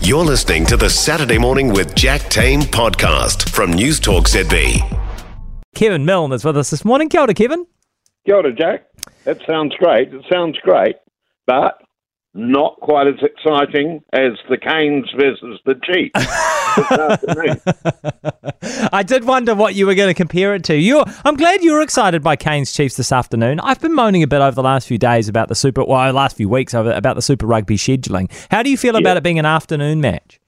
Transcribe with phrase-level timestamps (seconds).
[0.00, 4.78] You're listening to the Saturday Morning with Jack Tame podcast from Newstalk ZB.
[5.74, 7.08] Kevin Milne is with us this morning.
[7.08, 7.66] Kia ora, Kevin.
[8.24, 8.86] Kia ora, Jack.
[9.24, 10.12] That sounds great.
[10.14, 10.96] It sounds great,
[11.46, 11.82] but
[12.34, 16.55] not quite as exciting as the Canes versus the Chiefs this afternoon.
[18.92, 20.76] I did wonder what you were going to compare it to.
[20.76, 23.60] You, I'm glad you were excited by Canes Chiefs this afternoon.
[23.60, 26.36] I've been moaning a bit over the last few days about the Super, well, last
[26.36, 28.30] few weeks over about the Super Rugby scheduling.
[28.50, 30.40] How do you feel about it being an afternoon match?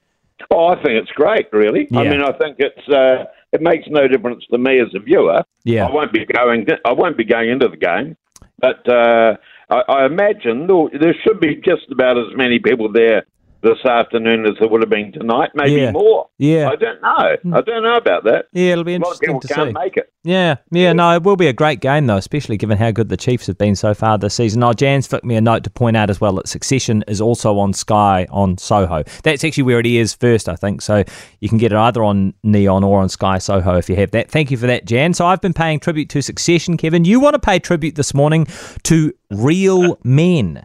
[0.51, 1.89] Oh, I think it's great, really.
[1.93, 5.43] I mean, I think it's uh, it makes no difference to me as a viewer.
[5.65, 5.87] Yeah.
[5.87, 6.67] I won't be going.
[6.85, 8.17] I won't be going into the game,
[8.59, 9.37] but uh,
[9.71, 13.25] I, imagine there should be just about as many people there
[13.63, 15.91] this afternoon as there would have been tonight, maybe Yeah.
[15.93, 16.29] more.
[16.39, 16.69] Yeah.
[16.71, 17.37] I don't know.
[17.43, 17.55] Hmm.
[17.55, 18.47] I don't know about that.
[18.53, 19.85] Yeah, it'll be interesting A lot of people to can't see.
[19.85, 20.13] make it.
[20.23, 23.17] Yeah, yeah, no, it will be a great game though, especially given how good the
[23.17, 24.63] Chiefs have been so far this season.
[24.63, 27.59] Oh, Jan's flicked me a note to point out as well that Succession is also
[27.59, 29.03] on Sky on Soho.
[29.25, 30.83] That's actually where it is first, I think.
[30.83, 31.03] So
[31.41, 34.31] you can get it either on Neon or on Sky Soho if you have that.
[34.31, 35.15] Thank you for that, Jan.
[35.15, 37.05] So I've been paying tribute to Succession, Kevin.
[37.05, 38.47] You want to pay tribute this morning
[38.85, 40.65] to real men.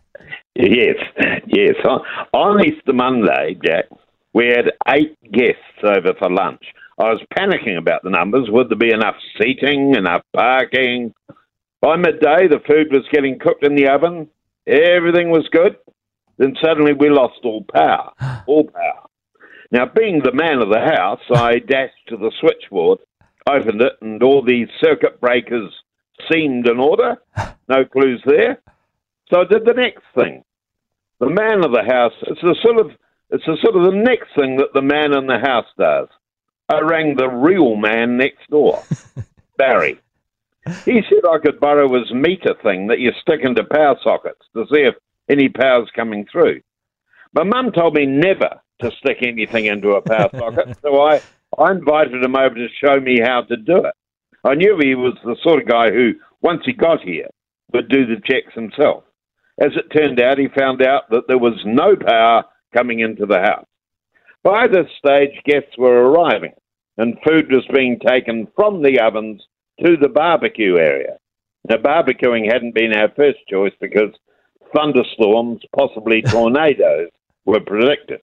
[0.56, 0.96] Yes,
[1.48, 1.76] yes.
[1.84, 2.02] On,
[2.34, 3.86] on Easter Monday, Jack,
[4.34, 6.62] we had eight guests over for lunch.
[7.00, 8.50] I was panicking about the numbers.
[8.52, 11.14] Would there be enough seating, enough parking?
[11.82, 14.30] By midday, the food was getting cooked in the oven.
[14.68, 15.76] Everything was good.
[16.38, 18.12] Then suddenly we lost all power.
[18.48, 19.08] All power.
[19.72, 23.00] Now, being the man of the house, I dashed to the switchboard,
[23.50, 25.72] opened it, and all the circuit breakers
[26.32, 27.18] seemed in order.
[27.70, 28.62] No clues there.
[29.34, 30.44] So I did the next thing.
[31.20, 32.14] The man of the house.
[32.28, 32.92] It's the sort of
[33.32, 36.08] it's the sort of the next thing that the man in the house does.
[36.70, 38.84] I rang the real man next door,
[39.58, 40.00] Barry.
[40.86, 44.66] He said I could borrow his meter thing that you stick into power sockets to
[44.72, 44.96] see if
[45.28, 46.62] any power's coming through.
[47.34, 51.22] My mum told me never to stick anything into a power socket, so I,
[51.58, 53.96] I invited him over to show me how to do it.
[54.44, 57.30] I knew he was the sort of guy who, once he got here,
[57.74, 59.04] would do the checks himself.
[59.60, 62.44] As it turned out, he found out that there was no power
[62.74, 63.66] coming into the house.
[64.44, 66.54] By this stage, guests were arriving,
[66.98, 69.42] and food was being taken from the ovens
[69.84, 71.18] to the barbecue area.
[71.70, 74.12] Now, barbecuing hadn't been our first choice because
[74.76, 77.10] thunderstorms, possibly tornadoes,
[77.46, 78.22] were predicted.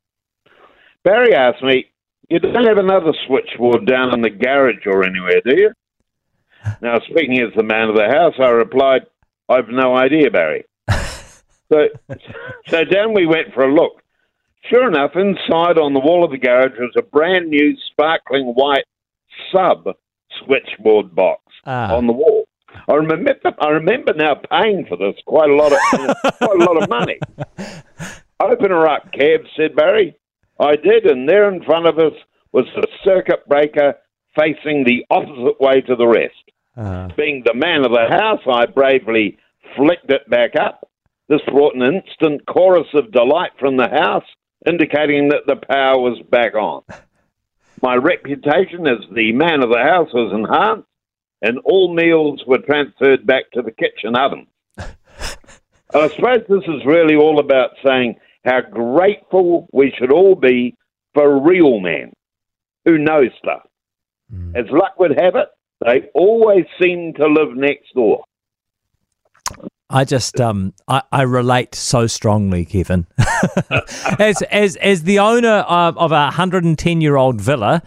[1.05, 1.87] Barry asked me,
[2.29, 5.71] You don't have another switchboard down in the garage or anywhere, do you?
[6.83, 9.07] Now, speaking as the man of the house, I replied,
[9.49, 10.65] I've no idea, Barry.
[11.73, 11.89] So,
[12.69, 14.03] so down we went for a look.
[14.69, 18.85] Sure enough, inside on the wall of the garage was a brand new sparkling white
[19.53, 19.89] sub
[20.45, 21.95] switchboard box Ah.
[21.97, 22.45] on the wall.
[22.89, 25.79] I remember, I remember now paying for this quite a lot of
[26.39, 27.19] quite a lot of money.
[28.41, 30.17] Open her up, Kev, said Barry.
[30.59, 32.13] I did, and there in front of us
[32.53, 33.95] was the circuit breaker
[34.39, 36.35] facing the opposite way to the rest.
[36.77, 39.37] Uh, Being the man of the house, I bravely
[39.77, 40.89] flicked it back up.
[41.31, 44.25] This brought an instant chorus of delight from the house,
[44.67, 46.83] indicating that the power was back on.
[47.81, 50.89] My reputation as the man of the house was enhanced,
[51.41, 54.49] and all meals were transferred back to the kitchen oven.
[54.77, 60.75] I suppose this is really all about saying how grateful we should all be
[61.15, 62.13] for real men
[62.85, 63.63] who know stuff.
[64.35, 64.57] Hmm.
[64.57, 65.49] As luck would have it,
[65.81, 68.25] they always seem to live next door.
[69.91, 73.07] I just um I, I relate so strongly, Kevin.
[74.19, 77.83] as as as the owner of, of a hundred and ten year old villa,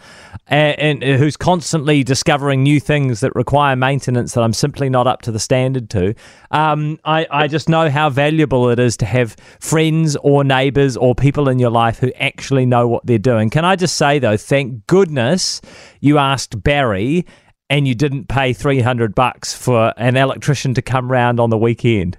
[0.46, 5.22] and, and who's constantly discovering new things that require maintenance that I'm simply not up
[5.22, 6.14] to the standard to.
[6.50, 11.14] Um, I I just know how valuable it is to have friends or neighbours or
[11.14, 13.48] people in your life who actually know what they're doing.
[13.48, 15.62] Can I just say though, thank goodness
[16.00, 17.24] you asked Barry
[17.70, 22.18] and you didn't pay 300 bucks for an electrician to come round on the weekend.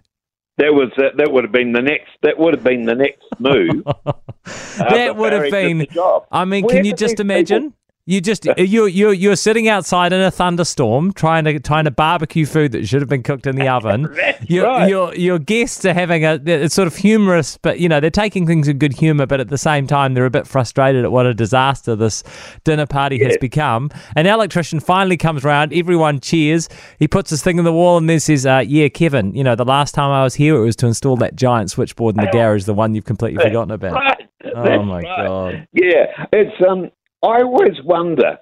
[0.57, 3.23] That was uh, that would have been the next that would have been the next
[3.39, 3.83] move.
[4.77, 5.85] that would have been.
[6.31, 7.73] I mean, Where can you just imagine?
[8.07, 12.45] You just you you you're sitting outside in a thunderstorm trying to trying to barbecue
[12.45, 14.15] food that should have been cooked in the oven.
[14.47, 14.87] Your, right.
[14.87, 18.45] your your guests are having a it's sort of humorous, but you know they're taking
[18.45, 21.25] things in good humor, but at the same time they're a bit frustrated at what
[21.25, 22.21] a disaster this
[22.63, 23.37] dinner party has Yes.
[23.41, 23.89] become.
[24.15, 26.69] An electrician finally comes round, everyone cheers.
[26.99, 29.55] He puts his thing in the wall and then says, uh, "Yeah, Kevin, you know
[29.55, 32.29] the last time I was here it was to install that giant switchboard in the
[32.31, 34.29] garage, the one you've completely forgotten about." Right.
[34.53, 35.27] Oh That's my right.
[35.27, 35.67] god!
[35.73, 36.91] Yeah, it's um.
[37.25, 38.37] I always wonder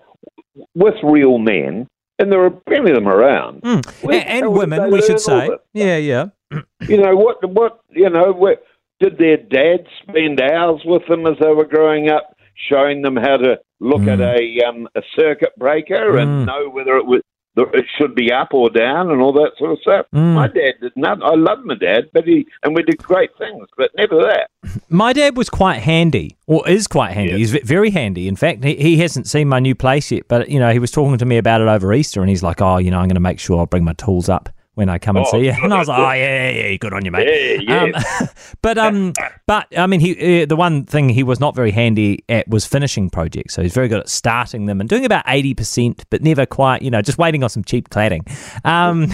[0.76, 1.88] with real men,
[2.20, 4.04] and there are plenty of them around, Mm.
[4.04, 5.50] where A- the hell and women, we should say.
[5.74, 6.26] Yeah, yeah.
[6.88, 7.44] You know what?
[7.50, 8.56] What you know?
[9.00, 12.36] Did their dads spend hours with them as they were growing up,
[12.70, 14.14] showing them how to look Mm.
[14.14, 17.22] at a um, a circuit breaker and know whether it was
[17.56, 20.06] it should be up or down and all that sort of stuff.
[20.14, 20.34] Mm.
[20.34, 21.22] My dad did not.
[21.24, 24.50] I love my dad, but he and we did great things, but never that.
[24.90, 27.32] My dad was quite handy, or is quite handy.
[27.32, 27.38] Yeah.
[27.38, 28.28] He's very handy.
[28.28, 30.92] In fact, he, he hasn't seen my new place yet, but you know, he was
[30.92, 33.16] talking to me about it over Easter, and he's like, "Oh, you know, I'm going
[33.16, 35.52] to make sure I bring my tools up when I come and Oh, see you."
[35.64, 37.98] And I was like, "Oh, yeah, yeah, yeah, good on you, mate." Yeah, yeah.
[38.22, 38.28] Um,
[38.62, 39.14] but um,
[39.48, 42.66] but I mean, he uh, the one thing he was not very handy at was
[42.66, 43.54] finishing projects.
[43.54, 46.82] So he's very good at starting them and doing about eighty percent, but never quite.
[46.82, 48.24] You know, just waiting on some cheap cladding.
[48.66, 49.12] Um,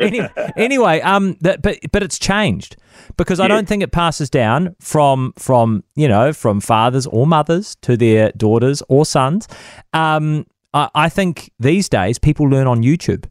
[0.00, 2.76] anyway, anyway, um, that, but but it's changed
[3.16, 7.76] because I don't think it passes down from from you know from fathers or mothers
[7.82, 9.46] to their daughters or sons.
[9.92, 13.26] Um, I, I think these days people learn on YouTube.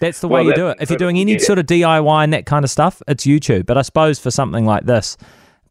[0.00, 0.78] That's the way Well, you do it.
[0.80, 1.38] If you're doing any yeah.
[1.38, 3.66] sort of DIY and that kind of stuff, it's YouTube.
[3.66, 5.16] But I suppose for something like this,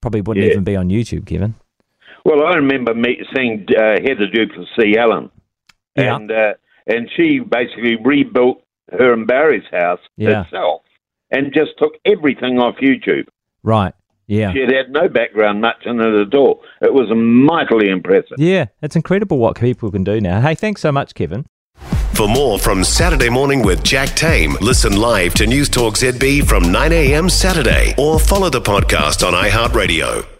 [0.01, 0.51] probably wouldn't Yeah.
[0.53, 1.55] even be on YouTube, Kevin.
[2.25, 5.29] Well, I remember me seeing uh, Heather du Plessis-Allen,
[5.97, 6.15] Yeah.
[6.15, 6.53] and uh,
[6.87, 8.61] and she basically rebuilt
[8.91, 10.43] her and Barry's house Yeah.
[10.43, 10.81] herself,
[11.31, 13.27] and just took everything off YouTube.
[13.61, 13.93] Right.
[14.27, 14.53] Yeah.
[14.53, 16.63] She had had no background much in it at all.
[16.81, 18.37] It was mightily impressive.
[18.37, 18.65] Yeah.
[18.81, 20.39] It's incredible what people can do now.
[20.39, 21.45] Hey, thanks so much, Kevin.
[22.13, 26.91] For more from Saturday Morning with Jack Tame, listen live to Newstalk ZB from 9
[26.91, 27.27] a.m.
[27.27, 30.32] Saturday or follow the podcast on iHeartRadio.